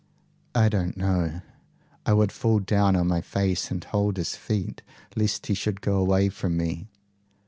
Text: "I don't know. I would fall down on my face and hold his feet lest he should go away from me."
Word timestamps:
"I 0.55 0.67
don't 0.67 0.97
know. 0.97 1.41
I 2.07 2.13
would 2.13 2.31
fall 2.31 2.57
down 2.59 2.95
on 2.95 3.05
my 3.05 3.21
face 3.21 3.69
and 3.69 3.83
hold 3.83 4.17
his 4.17 4.35
feet 4.35 4.81
lest 5.15 5.45
he 5.45 5.53
should 5.53 5.79
go 5.79 5.97
away 5.97 6.29
from 6.29 6.57
me." 6.57 6.87